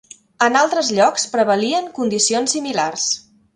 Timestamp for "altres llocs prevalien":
0.61-1.93